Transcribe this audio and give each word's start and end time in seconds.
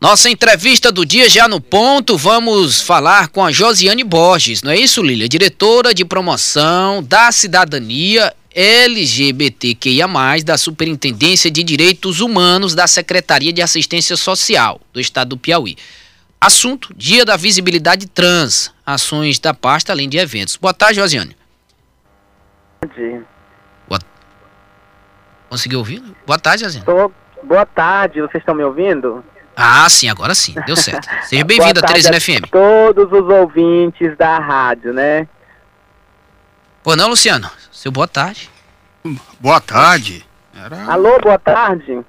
Nossa 0.00 0.30
entrevista 0.30 0.90
do 0.90 1.04
dia 1.04 1.28
já 1.28 1.46
no 1.46 1.60
ponto, 1.60 2.16
vamos 2.16 2.80
falar 2.80 3.28
com 3.28 3.44
a 3.44 3.52
Josiane 3.52 4.02
Borges, 4.02 4.62
não 4.62 4.72
é 4.72 4.76
isso, 4.78 5.02
Lília? 5.02 5.28
Diretora 5.28 5.92
de 5.92 6.06
promoção 6.06 7.02
da 7.02 7.30
cidadania 7.30 8.32
LGBTQIA+, 8.54 10.08
da 10.42 10.56
Superintendência 10.56 11.50
de 11.50 11.62
Direitos 11.62 12.22
Humanos 12.22 12.74
da 12.74 12.86
Secretaria 12.86 13.52
de 13.52 13.60
Assistência 13.60 14.16
Social 14.16 14.80
do 14.90 14.98
Estado 14.98 15.28
do 15.30 15.36
Piauí. 15.36 15.76
Assunto: 16.40 16.94
Dia 16.96 17.22
da 17.22 17.36
Visibilidade 17.36 18.06
Trans, 18.08 18.72
ações 18.86 19.38
da 19.38 19.52
pasta 19.52 19.92
além 19.92 20.08
de 20.08 20.16
eventos. 20.16 20.56
Boa 20.56 20.72
tarde, 20.72 20.94
Josiane. 20.98 21.36
Bom 22.80 22.88
dia. 22.96 23.22
Boa... 23.86 24.00
Conseguiu 25.50 25.80
ouvir? 25.80 26.02
Boa 26.26 26.38
tarde, 26.38 26.64
Josiane. 26.64 26.86
Tô... 26.86 27.12
Boa 27.42 27.66
tarde, 27.66 28.22
vocês 28.22 28.40
estão 28.40 28.54
me 28.54 28.64
ouvindo? 28.64 29.22
Ah, 29.62 29.88
sim, 29.90 30.08
agora 30.08 30.34
sim, 30.34 30.54
deu 30.66 30.74
certo. 30.74 31.06
Seja 31.28 31.44
bem-vindo 31.44 31.80
a 31.80 31.82
Teresina 31.82 32.18
FM. 32.18 32.48
todos 32.50 33.12
os 33.12 33.28
ouvintes 33.28 34.16
da 34.16 34.38
rádio, 34.38 34.94
né? 34.94 35.28
Pô, 36.82 36.96
não, 36.96 37.08
Luciano? 37.08 37.50
Seu 37.70 37.92
boa 37.92 38.08
tarde. 38.08 38.48
Boa 39.38 39.60
tarde. 39.60 40.24
Era... 40.54 40.84
Alô, 40.92 41.18
boa 41.20 41.38
tarde. 41.38 42.00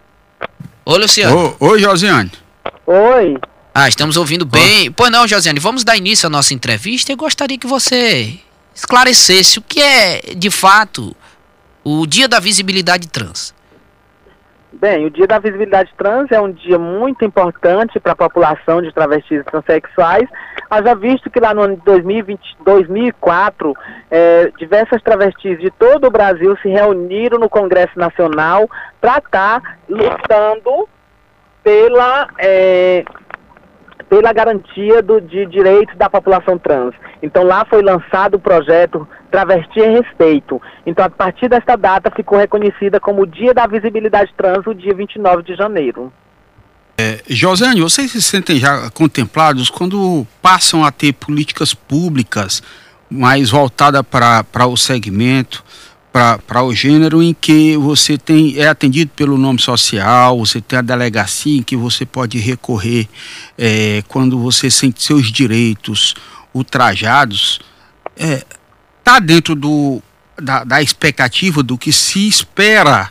Oi, 0.85 0.99
Luciano. 0.99 1.55
Ô, 1.59 1.67
oi, 1.71 1.79
Josiane. 1.79 2.31
Oi. 2.87 3.37
Ah, 3.73 3.88
estamos 3.88 4.15
ouvindo 4.17 4.45
bem. 4.45 4.91
Pô, 4.91 5.09
não, 5.09 5.27
Josiane, 5.27 5.59
vamos 5.59 5.83
dar 5.83 5.97
início 5.97 6.27
à 6.27 6.29
nossa 6.29 6.53
entrevista. 6.53 7.11
Eu 7.11 7.17
gostaria 7.17 7.57
que 7.57 7.67
você 7.67 8.39
esclarecesse 8.73 9.59
o 9.59 9.61
que 9.61 9.81
é, 9.81 10.21
de 10.35 10.49
fato, 10.49 11.15
o 11.83 12.05
Dia 12.05 12.27
da 12.27 12.39
Visibilidade 12.39 13.08
Trans. 13.08 13.53
Bem, 14.73 15.05
o 15.05 15.09
Dia 15.09 15.27
da 15.27 15.38
Visibilidade 15.38 15.94
Trans 15.97 16.31
é 16.31 16.39
um 16.39 16.50
dia 16.50 16.80
muito 16.80 17.25
importante 17.25 18.00
para 18.00 18.14
a 18.14 18.16
população 18.16 18.81
de 18.81 18.91
travestis 18.94 19.41
e 19.41 19.44
transexuais, 19.44 20.27
haja 20.69 20.95
visto 20.95 21.30
que 21.30 21.41
lá 21.41 21.53
no 21.53 21.61
ano 21.61 21.75
de 21.75 21.83
2020, 21.83 22.39
2004, 22.64 23.73
é, 24.09 24.49
diversas 24.58 25.02
travestis 25.02 25.59
de 25.59 25.69
todo 25.72 26.08
o 26.08 26.11
Brasil 26.11 26.58
se 26.61 26.69
reuniram 26.69 27.38
no 27.38 27.49
Congresso 27.49 27.99
Nacional 27.99 28.69
para 29.02 29.17
estar 29.17 29.61
tá 29.61 29.75
lutando 29.89 30.88
pela 31.61 32.27
é, 32.39 33.03
pela 34.12 34.34
garantia 34.34 35.02
do, 35.02 35.22
de 35.22 35.45
direitos 35.45 35.98
da 35.98 36.09
população 36.09 36.58
trans. 36.58 36.94
Então 37.23 37.44
lá 37.44 37.64
foi 37.64 37.81
lançado 37.81 38.36
o 38.36 38.40
projeto 38.40 39.08
Travesti 39.31 39.80
em 39.80 39.94
Respeito. 39.94 40.62
Então 40.86 41.06
a 41.06 41.09
partir 41.09 41.48
desta 41.48 41.78
data 41.78 42.12
ficou 42.14 42.38
reconhecida 42.38 43.00
como 43.00 43.22
o 43.22 43.26
Dia 43.26 43.54
da 43.54 43.66
Visibilidade 43.66 44.34
Trans, 44.36 44.67
o 44.67 44.73
dia 44.73 44.94
29 44.94 45.44
de 45.44 45.56
janeiro. 45.56 46.12
É, 46.98 47.22
Josane, 47.30 47.80
vocês 47.80 48.12
se 48.12 48.22
sentem 48.22 48.58
já 48.58 48.92
contemplados 48.92 49.70
quando 49.70 50.28
passam 50.42 50.84
a 50.84 50.92
ter 50.92 51.14
políticas 51.14 51.73
públicas 51.73 52.62
mais 53.09 53.50
voltadas 53.50 54.02
para 54.02 54.67
o 54.67 54.76
segmento, 54.76 55.64
para 56.12 56.62
o 56.64 56.73
gênero 56.73 57.23
em 57.23 57.34
que 57.34 57.78
você 57.78 58.17
tem 58.17 58.59
é 58.59 58.67
atendido 58.67 59.12
pelo 59.16 59.38
nome 59.38 59.59
social, 59.59 60.38
você 60.38 60.59
tem 60.59 60.80
a 60.80 60.81
delegacia 60.81 61.58
em 61.58 61.64
que 61.64 61.76
você 61.76 62.06
pode 62.06 62.38
recorrer 62.38 63.08
é, 63.58 64.04
quando 64.09 64.38
você 64.38 64.70
sente 64.70 65.02
seus 65.02 65.32
direitos 65.32 66.14
ultrajados, 66.54 67.62
é, 68.17 68.44
tá 69.04 69.20
dentro 69.20 69.56
do, 69.56 70.02
da, 70.38 70.66
da 70.66 70.82
expectativa 70.82 71.64
do 71.64 71.78
que 71.78 71.94
se 71.94 72.28
espera? 72.28 73.09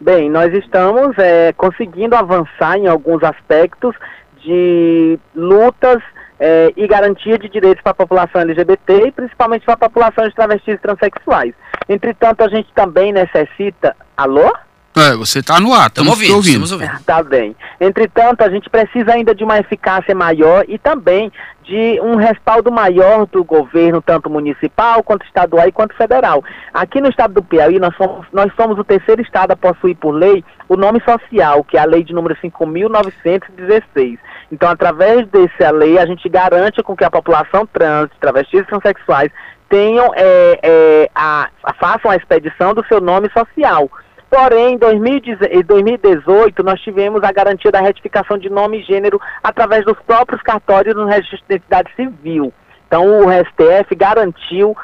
Bem, 0.00 0.30
nós 0.30 0.52
estamos 0.54 1.16
é, 1.18 1.52
conseguindo 1.52 2.14
avançar 2.14 2.76
em 2.76 2.86
alguns 2.86 3.22
aspectos 3.22 3.94
de 4.40 5.18
lutas 5.34 6.00
é, 6.38 6.72
e 6.76 6.86
garantia 6.86 7.38
de 7.38 7.48
direitos 7.48 7.82
para 7.82 7.92
a 7.92 7.94
população 7.94 8.40
LGBT 8.40 9.06
e 9.06 9.12
principalmente 9.12 9.64
para 9.64 9.74
a 9.74 9.88
população 9.88 10.28
de 10.28 10.34
travestis 10.34 10.74
e 10.74 10.78
transexuais. 10.78 11.54
Entretanto, 11.88 12.42
a 12.42 12.48
gente 12.48 12.72
também 12.74 13.12
necessita. 13.12 13.96
Alô? 14.16 14.52
É, 14.94 15.16
você 15.16 15.38
está 15.38 15.58
no 15.58 15.72
ar, 15.72 15.86
estamos 15.86 16.10
ouvindo, 16.10 16.34
ouvindo. 16.36 16.64
Estamos 16.64 16.72
ouvindo. 16.72 17.04
Tá 17.04 17.22
bem. 17.22 17.56
Entretanto, 17.80 18.42
a 18.42 18.50
gente 18.50 18.68
precisa 18.68 19.14
ainda 19.14 19.34
de 19.34 19.42
uma 19.42 19.58
eficácia 19.58 20.14
maior 20.14 20.64
e 20.68 20.78
também 20.78 21.32
de 21.64 21.98
um 22.02 22.16
respaldo 22.16 22.70
maior 22.70 23.26
do 23.26 23.42
governo, 23.42 24.02
tanto 24.02 24.28
municipal, 24.28 25.02
quanto 25.02 25.24
estadual 25.24 25.66
e 25.66 25.72
quanto 25.72 25.96
federal. 25.96 26.44
Aqui 26.74 27.00
no 27.00 27.08
estado 27.08 27.34
do 27.34 27.42
Piauí, 27.42 27.78
nós 27.78 27.96
somos, 27.96 28.26
nós 28.32 28.52
somos 28.54 28.78
o 28.78 28.84
terceiro 28.84 29.22
estado 29.22 29.52
a 29.52 29.56
possuir 29.56 29.96
por 29.96 30.12
lei 30.12 30.44
o 30.68 30.76
nome 30.76 31.00
social, 31.00 31.64
que 31.64 31.78
é 31.78 31.80
a 31.80 31.86
lei 31.86 32.04
de 32.04 32.12
número 32.12 32.36
5.916. 32.36 34.18
Então, 34.50 34.68
através 34.68 35.26
dessa 35.28 35.70
lei, 35.70 35.98
a 35.98 36.04
gente 36.04 36.28
garante 36.28 36.82
com 36.82 36.94
que 36.94 37.04
a 37.04 37.10
população 37.10 37.66
trans, 37.66 38.10
travestis 38.20 38.60
e 38.60 38.64
transexuais 38.64 39.32
tenham, 39.70 40.12
é, 40.14 40.58
é, 40.62 41.10
a, 41.14 41.48
façam 41.80 42.10
a 42.10 42.16
expedição 42.16 42.74
do 42.74 42.84
seu 42.86 43.00
nome 43.00 43.30
social. 43.30 43.90
Porém, 44.34 44.76
em 44.76 44.78
2018, 44.78 46.62
nós 46.62 46.80
tivemos 46.80 47.22
a 47.22 47.30
garantia 47.30 47.70
da 47.70 47.82
retificação 47.82 48.38
de 48.38 48.48
nome 48.48 48.80
e 48.80 48.82
gênero 48.82 49.20
através 49.42 49.84
dos 49.84 50.00
próprios 50.06 50.40
cartórios 50.40 50.96
no 50.96 51.04
registro 51.04 51.36
de 51.36 51.56
identidade 51.56 51.94
civil. 51.94 52.50
Então, 52.86 53.26
o 53.26 53.30
STF 53.30 53.94
garantiu 53.94 54.74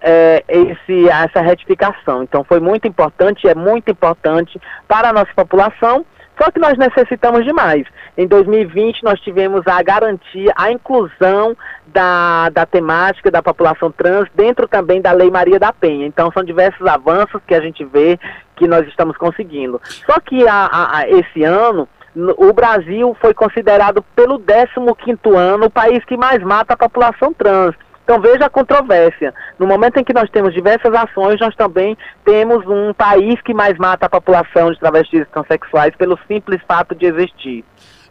é, 0.00 0.44
esse, 0.46 1.08
essa 1.08 1.40
retificação. 1.40 2.22
Então, 2.22 2.44
foi 2.44 2.60
muito 2.60 2.86
importante, 2.86 3.48
é 3.48 3.56
muito 3.56 3.90
importante 3.90 4.60
para 4.86 5.08
a 5.08 5.12
nossa 5.12 5.34
população 5.34 6.06
só 6.40 6.50
que 6.50 6.58
nós 6.58 6.76
necessitamos 6.78 7.44
de 7.44 7.52
mais. 7.52 7.86
Em 8.16 8.26
2020, 8.26 9.02
nós 9.02 9.20
tivemos 9.20 9.66
a 9.66 9.82
garantia, 9.82 10.52
a 10.56 10.70
inclusão 10.70 11.56
da, 11.86 12.48
da 12.50 12.66
temática 12.66 13.30
da 13.30 13.42
população 13.42 13.90
trans 13.90 14.28
dentro 14.34 14.66
também 14.66 15.00
da 15.00 15.12
Lei 15.12 15.30
Maria 15.30 15.58
da 15.58 15.72
Penha. 15.72 16.06
Então, 16.06 16.30
são 16.32 16.42
diversos 16.42 16.86
avanços 16.86 17.40
que 17.46 17.54
a 17.54 17.60
gente 17.60 17.84
vê 17.84 18.18
que 18.56 18.66
nós 18.66 18.86
estamos 18.88 19.16
conseguindo. 19.16 19.80
Só 20.06 20.18
que 20.20 20.46
a, 20.46 20.66
a, 20.66 20.98
a 20.98 21.08
esse 21.08 21.42
ano, 21.44 21.88
o 22.14 22.52
Brasil 22.52 23.16
foi 23.20 23.34
considerado 23.34 24.02
pelo 24.14 24.38
15º 24.38 25.36
ano 25.36 25.66
o 25.66 25.70
país 25.70 26.04
que 26.04 26.16
mais 26.16 26.42
mata 26.42 26.74
a 26.74 26.76
população 26.76 27.32
trans. 27.32 27.74
Então 28.04 28.20
veja 28.20 28.46
a 28.46 28.50
controvérsia. 28.50 29.32
No 29.58 29.66
momento 29.66 29.98
em 29.98 30.04
que 30.04 30.12
nós 30.12 30.28
temos 30.30 30.52
diversas 30.52 30.92
ações, 30.92 31.40
nós 31.40 31.54
também 31.54 31.96
temos 32.24 32.66
um 32.66 32.92
país 32.92 33.40
que 33.42 33.54
mais 33.54 33.78
mata 33.78 34.06
a 34.06 34.08
população 34.08 34.72
de 34.72 34.78
travestis 34.78 35.22
e 35.22 35.24
transexuais 35.26 35.94
pelo 35.96 36.18
simples 36.26 36.60
fato 36.66 36.94
de 36.94 37.06
existir. 37.06 37.64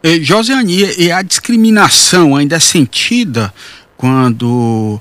Eh, 0.03 0.19
Josiane, 0.21 0.85
e 0.97 1.11
a 1.11 1.21
discriminação 1.21 2.35
ainda 2.35 2.55
é 2.55 2.59
sentida 2.59 3.53
quando 3.97 4.99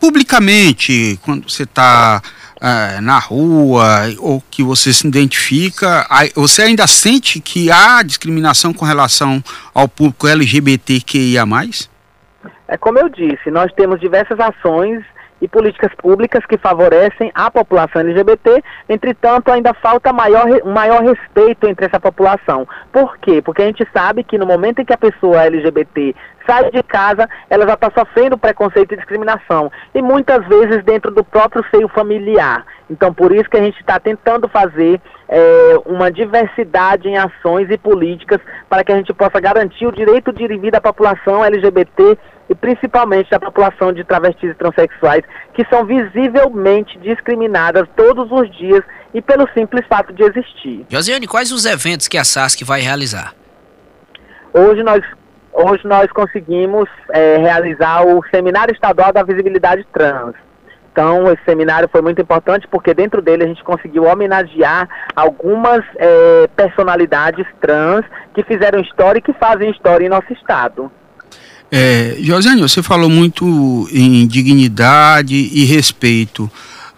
publicamente, 0.00 1.18
quando 1.22 1.48
você 1.48 1.62
está 1.62 2.22
é, 2.60 3.00
na 3.00 3.18
rua 3.18 4.12
ou 4.18 4.42
que 4.50 4.62
você 4.62 4.92
se 4.92 5.06
identifica, 5.06 6.06
você 6.34 6.62
ainda 6.62 6.86
sente 6.86 7.40
que 7.40 7.70
há 7.70 8.02
discriminação 8.02 8.72
com 8.72 8.84
relação 8.84 9.42
ao 9.72 9.88
público 9.88 10.26
LGBTQIA+. 10.26 11.46
É 12.68 12.76
como 12.76 12.98
eu 12.98 13.08
disse, 13.08 13.50
nós 13.50 13.72
temos 13.72 13.98
diversas 13.98 14.38
ações 14.38 15.02
e 15.40 15.48
políticas 15.48 15.92
públicas 15.94 16.44
que 16.46 16.58
favorecem 16.58 17.30
a 17.34 17.50
população 17.50 18.02
LGBT, 18.02 18.62
entretanto, 18.88 19.50
ainda 19.50 19.72
falta 19.74 20.12
maior, 20.12 20.46
maior 20.64 21.02
respeito 21.02 21.66
entre 21.66 21.86
essa 21.86 22.00
população. 22.00 22.66
Por 22.92 23.16
quê? 23.18 23.40
Porque 23.40 23.62
a 23.62 23.66
gente 23.66 23.86
sabe 23.92 24.24
que 24.24 24.36
no 24.36 24.46
momento 24.46 24.80
em 24.80 24.84
que 24.84 24.92
a 24.92 24.98
pessoa 24.98 25.44
LGBT 25.44 26.14
sai 26.46 26.70
de 26.70 26.82
casa, 26.82 27.28
ela 27.50 27.66
já 27.66 27.74
está 27.74 27.90
sofrendo 27.96 28.38
preconceito 28.38 28.92
e 28.92 28.96
discriminação. 28.96 29.70
E 29.94 30.00
muitas 30.00 30.46
vezes 30.46 30.82
dentro 30.82 31.10
do 31.10 31.22
próprio 31.22 31.64
seio 31.70 31.88
familiar. 31.88 32.64
Então, 32.90 33.12
por 33.12 33.32
isso 33.32 33.50
que 33.50 33.58
a 33.58 33.62
gente 33.62 33.78
está 33.78 34.00
tentando 34.00 34.48
fazer 34.48 34.98
é, 35.28 35.78
uma 35.84 36.10
diversidade 36.10 37.06
em 37.06 37.18
ações 37.18 37.70
e 37.70 37.76
políticas 37.76 38.40
para 38.68 38.82
que 38.82 38.90
a 38.90 38.96
gente 38.96 39.12
possa 39.12 39.38
garantir 39.38 39.86
o 39.86 39.92
direito 39.92 40.32
de 40.32 40.46
vida 40.48 40.72
da 40.72 40.80
população 40.80 41.44
LGBT 41.44 42.18
e 42.48 42.54
principalmente 42.54 43.30
da 43.30 43.38
população 43.38 43.92
de 43.92 44.04
travestis 44.04 44.50
e 44.50 44.54
transexuais, 44.54 45.22
que 45.54 45.64
são 45.68 45.84
visivelmente 45.84 46.98
discriminadas 46.98 47.86
todos 47.96 48.30
os 48.30 48.50
dias 48.56 48.82
e 49.12 49.20
pelo 49.20 49.48
simples 49.52 49.86
fato 49.86 50.12
de 50.12 50.22
existir. 50.22 50.86
Josiane, 50.88 51.26
quais 51.26 51.52
os 51.52 51.66
eventos 51.66 52.08
que 52.08 52.18
a 52.18 52.24
SASC 52.24 52.62
vai 52.62 52.80
realizar? 52.80 53.34
Hoje 54.52 54.82
nós, 54.82 55.04
hoje 55.52 55.86
nós 55.86 56.10
conseguimos 56.10 56.88
é, 57.10 57.36
realizar 57.36 58.06
o 58.06 58.22
Seminário 58.30 58.72
Estadual 58.72 59.12
da 59.12 59.22
Visibilidade 59.22 59.86
Trans. 59.92 60.34
Então, 60.90 61.30
esse 61.30 61.44
seminário 61.44 61.88
foi 61.88 62.02
muito 62.02 62.20
importante 62.20 62.66
porque 62.66 62.92
dentro 62.92 63.22
dele 63.22 63.44
a 63.44 63.46
gente 63.46 63.62
conseguiu 63.62 64.02
homenagear 64.02 64.88
algumas 65.14 65.84
é, 65.94 66.48
personalidades 66.56 67.46
trans 67.60 68.04
que 68.34 68.42
fizeram 68.42 68.80
história 68.80 69.20
e 69.20 69.22
que 69.22 69.32
fazem 69.34 69.70
história 69.70 70.04
em 70.04 70.08
nosso 70.08 70.32
estado. 70.32 70.90
É, 71.70 72.16
você 72.60 72.82
falou 72.82 73.10
muito 73.10 73.44
em 73.92 74.26
dignidade 74.26 75.34
e 75.34 75.64
respeito. 75.64 76.50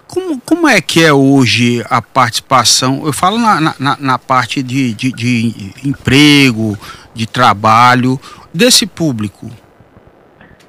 Como, 0.06 0.40
como 0.40 0.68
é 0.68 0.80
que 0.80 1.04
é 1.04 1.12
hoje 1.12 1.84
a 1.88 2.02
participação? 2.02 3.02
Eu 3.04 3.12
falo 3.12 3.38
na, 3.38 3.74
na, 3.78 3.96
na 3.98 4.18
parte 4.18 4.62
de, 4.62 4.92
de, 4.94 5.12
de 5.12 5.72
emprego, 5.84 6.76
de 7.14 7.26
trabalho, 7.26 8.18
desse 8.52 8.86
público. 8.86 9.50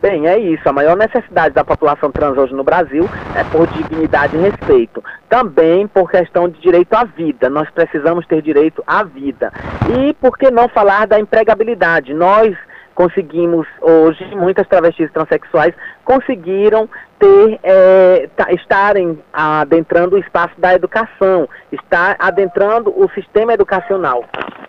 Bem, 0.01 0.27
é 0.27 0.39
isso. 0.39 0.67
A 0.67 0.73
maior 0.73 0.97
necessidade 0.97 1.53
da 1.53 1.63
população 1.63 2.11
trans 2.11 2.35
hoje 2.35 2.53
no 2.53 2.63
Brasil 2.63 3.07
é 3.35 3.43
por 3.43 3.67
dignidade 3.67 4.35
e 4.35 4.39
respeito. 4.39 5.03
Também 5.29 5.87
por 5.87 6.09
questão 6.09 6.49
de 6.49 6.59
direito 6.59 6.93
à 6.95 7.03
vida. 7.03 7.51
Nós 7.51 7.69
precisamos 7.69 8.25
ter 8.25 8.41
direito 8.41 8.83
à 8.87 9.03
vida. 9.03 9.53
E 9.95 10.13
por 10.15 10.39
que 10.39 10.49
não 10.49 10.67
falar 10.69 11.05
da 11.05 11.19
empregabilidade? 11.19 12.15
Nós 12.15 12.57
conseguimos 12.95 13.67
hoje, 13.81 14.23
muitas 14.35 14.67
travestis 14.67 15.11
transexuais 15.11 15.73
conseguiram 16.03 16.89
ter, 17.19 17.59
é, 17.63 18.29
estarem 18.51 19.19
adentrando 19.31 20.15
o 20.15 20.19
espaço 20.19 20.53
da 20.57 20.73
educação, 20.73 21.47
estar 21.71 22.15
adentrando 22.19 22.89
o 22.89 23.09
sistema 23.13 23.53
educacional. 23.53 24.25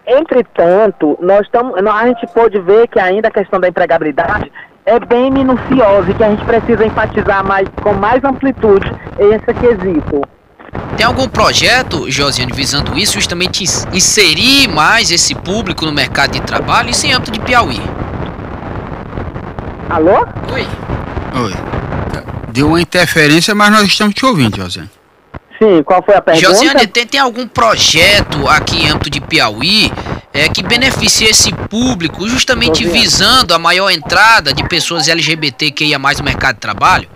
Entretanto, 0.07 1.17
nós 1.21 1.49
tamo, 1.51 1.75
a 1.77 2.07
gente 2.07 2.27
pode 2.29 2.59
ver 2.61 2.89
que 2.89 2.99
ainda 2.99 3.29
a 3.29 3.31
questão 3.31 3.59
da 3.61 3.69
empregabilidade 3.69 4.53
é 4.85 4.99
bem 4.99 5.31
minuciosa 5.31 6.11
e 6.11 6.15
que 6.15 6.25
a 6.25 6.31
gente 6.31 6.45
precisa 6.45 6.85
enfatizar 6.85 7.45
mais, 7.47 7.69
com 7.83 7.93
mais 7.93 8.23
amplitude 8.25 8.91
esse 9.19 9.55
quesito. 9.55 10.23
Tem 10.97 11.07
algum 11.07 11.29
projeto, 11.29 12.11
Josiane, 12.11 12.53
visando 12.53 12.99
isso, 12.99 13.15
justamente 13.15 13.65
inserir 13.65 14.69
mais 14.69 15.11
esse 15.11 15.35
público 15.35 15.85
no 15.85 15.93
mercado 15.93 16.33
de 16.33 16.43
trabalho, 16.43 16.91
e 16.91 17.07
em 17.07 17.13
âmbito 17.13 17.31
de 17.31 17.41
Piauí? 17.41 17.81
Alô? 19.93 20.21
Oi. 20.55 20.67
Oi. 21.45 21.53
Deu 22.51 22.69
uma 22.69 22.81
interferência, 22.81 23.55
mas 23.55 23.71
nós 23.71 23.83
estamos 23.83 24.15
te 24.15 24.25
ouvindo, 24.25 24.57
Josiane. 24.57 24.89
Sim, 25.59 25.83
qual 25.83 26.03
foi 26.03 26.15
a 26.15 26.23
pergunta? 26.23 26.47
Josiane, 26.47 26.87
tem, 26.87 27.07
tem 27.07 27.21
algum 27.21 27.47
projeto 27.47 28.49
aqui 28.49 28.85
em 28.85 28.89
âmbito 28.89 29.11
de 29.11 29.21
Piauí 29.21 29.93
é, 30.33 30.49
que 30.49 30.63
beneficie 30.63 31.29
esse 31.29 31.55
público, 31.69 32.27
justamente 32.27 32.89
visando 32.89 33.53
a 33.53 33.59
maior 33.59 33.91
entrada 33.91 34.55
de 34.55 34.67
pessoas 34.67 35.09
LGBTQIA 35.09 35.99
no 35.99 36.25
mercado 36.25 36.55
de 36.55 36.61
trabalho? 36.61 37.07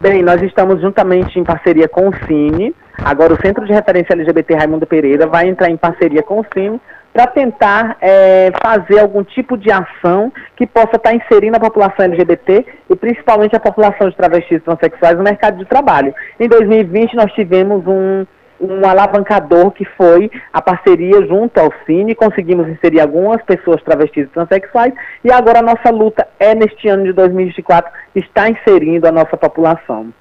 Bem, 0.00 0.22
nós 0.22 0.40
estamos 0.40 0.80
juntamente 0.80 1.36
em 1.36 1.42
parceria 1.42 1.88
com 1.88 2.10
o 2.10 2.14
Cine. 2.28 2.72
Agora, 2.98 3.34
o 3.34 3.40
Centro 3.42 3.66
de 3.66 3.72
Referência 3.72 4.12
LGBT 4.12 4.54
Raimundo 4.54 4.86
Pereira 4.86 5.26
vai 5.26 5.48
entrar 5.48 5.68
em 5.68 5.76
parceria 5.76 6.22
com 6.22 6.38
o 6.38 6.46
Cine 6.54 6.80
para 7.14 7.28
tentar 7.28 7.96
é, 8.00 8.50
fazer 8.60 8.98
algum 8.98 9.22
tipo 9.22 9.56
de 9.56 9.70
ação 9.70 10.32
que 10.56 10.66
possa 10.66 10.96
estar 10.96 11.10
tá 11.10 11.14
inserindo 11.14 11.56
a 11.56 11.60
população 11.60 12.04
LGBT 12.06 12.66
e 12.90 12.96
principalmente 12.96 13.54
a 13.54 13.60
população 13.60 14.10
de 14.10 14.16
travestis 14.16 14.58
e 14.58 14.60
transexuais 14.60 15.16
no 15.16 15.22
mercado 15.22 15.56
de 15.58 15.64
trabalho. 15.64 16.12
Em 16.40 16.48
2020, 16.48 17.14
nós 17.14 17.32
tivemos 17.32 17.86
um, 17.86 18.26
um 18.60 18.84
alavancador 18.84 19.70
que 19.70 19.84
foi 19.84 20.28
a 20.52 20.60
parceria 20.60 21.24
junto 21.24 21.56
ao 21.58 21.72
Cine, 21.86 22.16
conseguimos 22.16 22.66
inserir 22.68 23.00
algumas 23.00 23.40
pessoas 23.44 23.80
travestis 23.84 24.24
e 24.24 24.30
transexuais, 24.30 24.92
e 25.22 25.30
agora 25.30 25.60
a 25.60 25.62
nossa 25.62 25.90
luta 25.90 26.26
é, 26.40 26.52
neste 26.52 26.88
ano 26.88 27.04
de 27.04 27.12
2024, 27.12 27.92
estar 28.16 28.50
inserindo 28.50 29.06
a 29.06 29.12
nossa 29.12 29.36
população. 29.36 30.12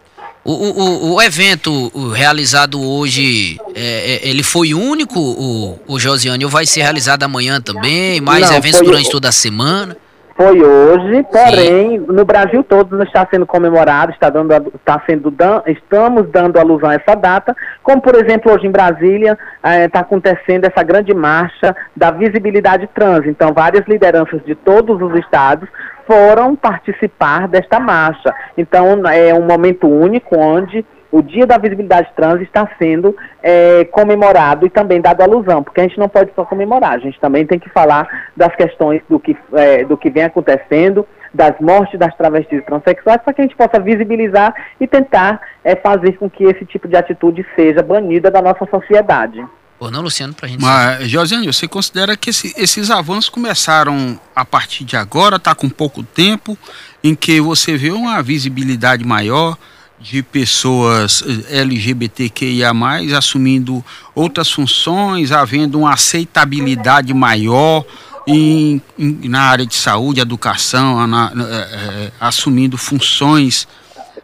O, 0.46 0.52
o, 0.52 1.16
o 1.16 1.22
evento 1.22 1.90
realizado 2.12 2.82
hoje, 2.82 3.58
é, 3.74 4.26
é, 4.26 4.30
ele 4.30 4.44
foi 4.44 4.74
único, 4.74 5.18
o, 5.18 5.80
o 5.88 5.98
Josiane, 5.98 6.44
ou 6.44 6.52
vai 6.52 6.66
ser 6.66 6.82
realizado 6.82 7.24
amanhã 7.24 7.62
também? 7.62 8.20
Mais 8.20 8.50
Não, 8.50 8.58
eventos 8.58 8.82
durante 8.82 9.10
toda 9.10 9.30
a 9.30 9.32
semana? 9.32 9.96
Foi 10.36 10.62
hoje, 10.62 11.24
porém, 11.32 12.00
Sim. 12.00 12.06
no 12.08 12.26
Brasil 12.26 12.64
todo 12.64 12.98
não 12.98 13.04
está 13.04 13.26
sendo 13.30 13.46
comemorado, 13.46 14.12
está 14.12 14.32
dando, 14.32 14.52
está 14.76 15.02
sendo, 15.06 15.32
estamos 15.68 16.28
dando 16.32 16.58
alusão 16.58 16.90
a 16.90 16.96
essa 16.96 17.16
data, 17.16 17.56
como 17.84 18.02
por 18.02 18.16
exemplo 18.16 18.52
hoje 18.52 18.66
em 18.66 18.72
Brasília 18.72 19.38
eh, 19.64 19.86
está 19.86 20.00
acontecendo 20.00 20.66
essa 20.66 20.82
grande 20.82 21.14
marcha 21.14 21.76
da 21.96 22.10
visibilidade 22.10 22.90
trans. 22.96 23.28
Então, 23.28 23.54
várias 23.54 23.86
lideranças 23.88 24.44
de 24.44 24.56
todos 24.56 25.00
os 25.00 25.16
estados 25.20 25.70
foram 26.08 26.56
participar 26.56 27.48
desta 27.48 27.80
marcha. 27.80 28.34
Então, 28.58 29.08
é 29.08 29.34
um 29.34 29.46
momento 29.46 29.88
único 29.88 30.38
onde 30.38 30.86
o 31.14 31.22
Dia 31.22 31.46
da 31.46 31.60
Visibilidade 31.60 32.12
Trans 32.16 32.42
está 32.42 32.68
sendo 32.80 33.16
é, 33.44 33.86
comemorado 33.86 34.66
e 34.66 34.70
também 34.70 35.00
dado 35.00 35.22
alusão, 35.22 35.62
porque 35.62 35.80
a 35.80 35.84
gente 35.84 36.00
não 36.00 36.10
pode 36.10 36.32
só 36.34 36.44
comemorar, 36.44 36.94
a 36.94 36.98
gente 36.98 37.20
também 37.20 37.46
tem 37.46 37.60
que 37.60 37.70
falar 37.70 38.08
das 38.36 38.54
questões 38.56 39.00
do 39.08 39.20
que, 39.20 39.38
é, 39.54 39.86
do 39.86 39.96
que 39.96 40.10
vem 40.10 40.24
acontecendo, 40.24 41.08
das 41.32 41.54
mortes 41.60 42.00
das 42.00 42.16
travestis 42.16 42.58
e 42.58 42.62
transexuais, 42.64 43.22
para 43.22 43.32
que 43.32 43.42
a 43.42 43.44
gente 43.44 43.56
possa 43.56 43.80
visibilizar 43.80 44.56
e 44.80 44.88
tentar 44.88 45.40
é, 45.64 45.76
fazer 45.76 46.14
com 46.14 46.28
que 46.28 46.46
esse 46.46 46.66
tipo 46.66 46.88
de 46.88 46.96
atitude 46.96 47.46
seja 47.56 47.84
banida 47.84 48.32
da 48.32 48.42
nossa 48.42 48.66
sociedade. 48.66 49.46
Ou 49.86 49.92
não, 49.92 50.02
Luciano, 50.02 50.34
para 50.34 50.48
a 50.48 50.50
gente. 50.50 50.62
Mas, 50.62 51.10
Josiane, 51.10 51.46
você 51.46 51.68
considera 51.68 52.16
que 52.16 52.30
esse, 52.30 52.54
esses 52.58 52.90
avanços 52.90 53.30
começaram 53.30 54.20
a 54.36 54.46
partir 54.46 54.84
de 54.84 54.96
agora, 54.96 55.36
está 55.36 55.54
com 55.54 55.70
pouco 55.70 56.04
tempo, 56.04 56.58
em 57.04 57.14
que 57.14 57.42
você 57.42 57.76
vê 57.76 57.92
uma 57.92 58.22
visibilidade 58.24 59.04
maior 59.04 59.58
de 60.00 60.24
pessoas 60.24 61.24
eh, 61.50 61.60
LGBTQIA, 61.60 62.72
assumindo 63.18 63.84
outras 64.16 64.52
funções, 64.52 65.32
havendo 65.32 65.80
uma 65.80 65.94
aceitabilidade 65.94 67.14
maior 67.14 67.86
em, 68.28 68.82
em 68.98 69.30
na 69.30 69.42
área 69.42 69.66
de 69.66 69.76
saúde, 69.76 70.20
educação, 70.20 71.06
na, 71.08 71.32
é, 71.36 71.56
é, 71.56 72.12
assumindo 72.20 72.78
funções. 72.78 73.68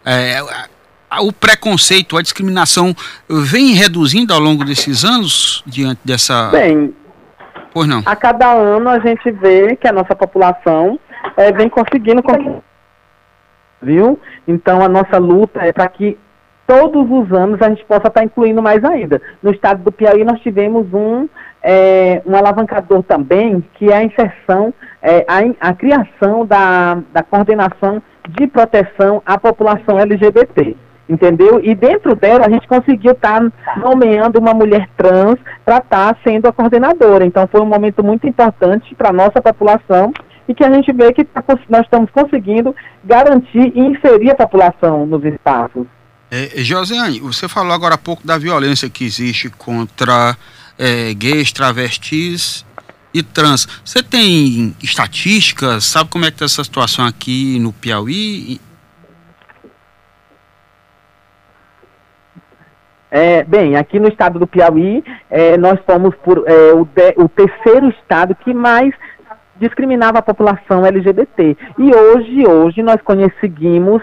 É, 0.06 0.42
o 1.18 1.34
preconceito, 1.34 2.18
a 2.18 2.22
discriminação 2.22 2.94
vem 3.28 3.74
reduzindo 3.74 4.34
ao 4.34 4.40
longo 4.40 4.64
desses 4.64 5.04
anos 5.04 5.64
diante 5.66 6.00
dessa. 6.06 6.50
Bem, 6.52 6.94
pois 7.74 7.88
não. 7.88 8.04
A 8.06 8.16
cada 8.16 8.52
ano 8.54 8.90
a 8.90 9.00
gente 9.00 9.32
vê 9.32 9.76
que 9.76 9.88
a 9.88 9.92
nossa 9.92 10.16
população 10.16 11.00
é, 11.36 11.52
vem 11.52 11.68
conseguindo. 11.68 12.22
Viu? 13.82 14.20
Então 14.48 14.84
a 14.84 14.90
nossa 14.90 15.18
luta 15.18 15.62
é 15.62 15.74
para 15.74 15.88
que 15.88 16.18
todos 16.68 17.10
os 17.10 17.32
anos 17.34 17.60
a 17.62 17.70
gente 17.70 17.84
possa 17.86 18.08
estar 18.08 18.20
tá 18.20 18.24
incluindo 18.24 18.62
mais 18.62 18.84
ainda. 18.84 19.20
No 19.42 19.52
estado 19.52 19.82
do 19.84 19.92
Piauí 19.92 20.24
nós 20.24 20.40
tivemos 20.42 20.86
um, 20.94 21.28
é, 21.64 22.22
um 22.26 22.36
alavancador 22.36 23.02
também, 23.04 23.64
que 23.74 23.90
é 23.90 23.96
a 23.96 24.04
inserção, 24.04 24.72
é, 25.02 25.26
a, 25.28 25.70
a 25.70 25.74
criação 25.74 26.46
da, 26.46 27.00
da 27.12 27.24
coordenação 27.24 28.04
de 28.28 28.46
proteção 28.46 29.24
à 29.26 29.40
população 29.40 29.98
LGBT 29.98 30.78
entendeu? 31.10 31.60
E 31.64 31.74
dentro 31.74 32.16
dela 32.16 32.46
a 32.46 32.50
gente 32.50 32.68
conseguiu 32.68 33.14
estar 33.14 33.42
tá 33.42 33.76
nomeando 33.78 34.40
uma 34.40 34.54
mulher 34.54 34.88
trans 34.96 35.40
para 35.66 35.80
estar 35.80 36.14
tá 36.14 36.20
sendo 36.24 36.48
a 36.48 36.54
coordenadora. 36.54 37.26
Então 37.26 37.48
foi 37.48 37.60
um 37.60 37.66
momento 37.66 38.04
muito 38.04 38.28
importante 38.28 38.94
para 38.94 39.10
a 39.10 39.14
nossa 39.14 39.42
população 39.42 40.14
e 40.48 40.54
que 40.54 40.64
a 40.64 40.72
gente 40.72 40.92
vê 40.94 41.12
que 41.12 41.24
tá, 41.24 41.44
nós 41.68 41.82
estamos 41.82 42.10
conseguindo 42.12 42.76
garantir 43.04 43.72
e 43.76 43.80
inserir 43.80 44.32
a 44.32 44.36
população 44.36 45.06
nos 45.06 45.24
espaços. 45.26 45.86
É, 46.32 46.64
Josiane, 46.64 47.20
você 47.20 47.48
falou 47.48 47.74
agora 47.74 47.96
há 47.96 47.98
pouco 47.98 48.26
da 48.26 48.38
violência 48.38 48.90
que 48.90 49.04
existe 49.04 49.50
contra 49.50 50.38
é, 50.78 51.14
gays, 51.16 51.52
travestis 51.52 52.64
e 53.12 53.24
trans. 53.24 53.68
Você 53.84 54.04
tem 54.04 54.76
estatísticas? 54.82 55.86
Sabe 55.86 56.10
como 56.10 56.26
é 56.26 56.30
que 56.30 56.36
está 56.36 56.46
essa 56.46 56.64
situação 56.64 57.06
aqui 57.06 57.58
no 57.60 57.74
Piauí? 57.74 58.62
É, 63.12 63.44
bem, 63.44 63.76
aqui 63.76 64.00
no 64.00 64.08
estado 64.08 64.38
do 64.38 64.46
Piauí, 64.46 65.04
é, 65.30 65.58
nós 65.58 65.80
fomos 65.86 66.14
por, 66.18 66.44
é, 66.48 66.74
o, 66.74 66.86
de, 66.86 67.14
o 67.18 67.28
terceiro 67.28 67.90
estado 67.90 68.36
que 68.36 68.54
mais 68.54 68.94
discriminava 69.60 70.20
a 70.20 70.24
população 70.24 70.86
LGBT. 70.86 71.58
E 71.78 71.96
hoje, 71.96 72.48
hoje 72.48 72.84
nós 72.84 73.02
conseguimos 73.02 74.02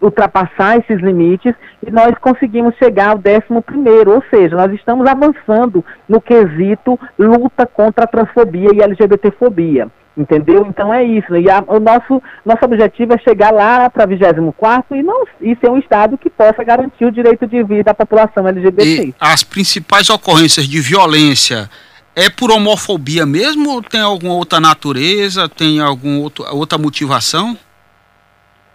ultrapassar 0.00 0.78
esses 0.78 1.00
limites 1.00 1.54
e 1.84 1.90
nós 1.90 2.16
conseguimos 2.18 2.74
chegar 2.76 3.10
ao 3.10 3.18
décimo 3.18 3.62
primeiro, 3.62 4.12
ou 4.12 4.22
seja, 4.30 4.56
nós 4.56 4.72
estamos 4.72 5.06
avançando 5.08 5.84
no 6.08 6.20
quesito 6.20 6.98
luta 7.18 7.66
contra 7.66 8.04
a 8.04 8.08
transfobia 8.08 8.70
e 8.72 8.80
LGBTfobia. 8.80 9.88
Entendeu? 10.18 10.66
Então 10.68 10.92
é 10.92 11.04
isso. 11.04 11.36
E 11.36 11.48
a, 11.48 11.62
o 11.64 11.78
nosso, 11.78 12.20
nosso 12.44 12.64
objetivo 12.64 13.14
é 13.14 13.18
chegar 13.18 13.52
lá 13.52 13.88
para 13.88 14.04
24 14.04 14.96
e 14.96 15.02
não 15.02 15.24
e 15.40 15.56
ser 15.56 15.70
um 15.70 15.78
Estado 15.78 16.18
que 16.18 16.28
possa 16.28 16.64
garantir 16.64 17.04
o 17.04 17.12
direito 17.12 17.46
de 17.46 17.62
vida 17.62 17.92
à 17.92 17.94
população 17.94 18.48
LGBT. 18.48 19.06
E 19.06 19.14
as 19.20 19.44
principais 19.44 20.10
ocorrências 20.10 20.66
de 20.66 20.80
violência 20.80 21.70
é 22.16 22.28
por 22.28 22.50
homofobia 22.50 23.24
mesmo 23.24 23.70
ou 23.70 23.80
tem 23.80 24.00
alguma 24.00 24.34
outra 24.34 24.58
natureza, 24.58 25.48
tem 25.48 25.80
alguma 25.80 26.28
outra 26.50 26.76
motivação? 26.76 27.56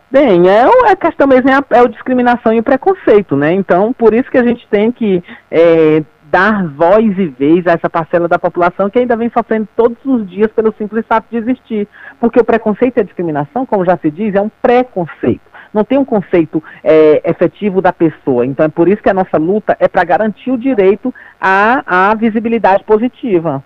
Bem, 0.09 0.47
é, 0.47 0.63
a 0.63 0.91
é 0.91 0.95
questão 0.95 1.27
mesmo 1.27 1.49
é 1.49 1.55
a, 1.55 1.65
é 1.71 1.79
a 1.79 1.87
discriminação 1.87 2.53
e 2.53 2.59
o 2.59 2.63
preconceito, 2.63 3.35
né? 3.35 3.51
Então, 3.51 3.91
por 3.91 4.13
isso 4.13 4.31
que 4.31 4.37
a 4.37 4.43
gente 4.43 4.65
tem 4.69 4.91
que 4.91 5.21
é, 5.51 6.03
dar 6.33 6.65
voz 6.69 7.15
e 7.19 7.27
vez 7.27 7.67
a 7.67 7.73
essa 7.73 7.87
parcela 7.87 8.27
da 8.27 8.39
população 8.39 8.89
que 8.89 8.97
ainda 8.97 9.15
vem 9.15 9.29
sofrendo 9.29 9.67
todos 9.77 10.03
os 10.03 10.27
dias 10.27 10.51
pelo 10.51 10.73
simples 10.75 11.05
fato 11.05 11.27
de 11.29 11.37
existir. 11.37 11.87
Porque 12.19 12.39
o 12.39 12.43
preconceito 12.43 12.97
e 12.97 13.01
a 13.01 13.03
discriminação, 13.03 13.67
como 13.67 13.85
já 13.85 13.95
se 13.97 14.09
diz, 14.09 14.33
é 14.33 14.41
um 14.41 14.49
preconceito. 14.49 15.53
não 15.71 15.83
tem 15.83 15.97
um 15.97 16.05
conceito 16.05 16.61
é, 16.83 17.21
efetivo 17.29 17.81
da 17.81 17.93
pessoa. 17.93 18.47
Então 18.47 18.65
é 18.65 18.69
por 18.69 18.87
isso 18.87 19.03
que 19.03 19.09
a 19.09 19.13
nossa 19.13 19.37
luta 19.37 19.77
é 19.79 19.87
para 19.87 20.03
garantir 20.03 20.49
o 20.49 20.57
direito 20.57 21.13
à, 21.39 22.09
à 22.09 22.15
visibilidade 22.15 22.83
positiva. 22.83 23.63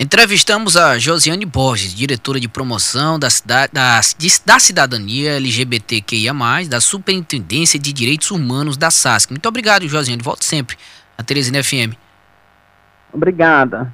Entrevistamos 0.00 0.76
a 0.76 0.96
Josiane 0.96 1.44
Borges, 1.44 1.92
diretora 1.92 2.38
de 2.38 2.48
promoção 2.48 3.18
da, 3.18 3.28
cidade, 3.28 3.72
da, 3.72 4.00
da 4.46 4.58
cidadania 4.58 5.32
LGBTQIA, 5.32 6.32
da 6.68 6.80
Superintendência 6.80 7.80
de 7.80 7.92
Direitos 7.92 8.30
Humanos 8.30 8.76
da 8.76 8.90
SASC. 8.92 9.30
Muito 9.30 9.48
obrigado, 9.48 9.88
Josiane. 9.88 10.22
Volte 10.22 10.44
sempre 10.44 10.76
a 11.18 11.22
Teresina 11.24 11.58
FM. 11.58 11.92
Obrigada. 13.12 13.92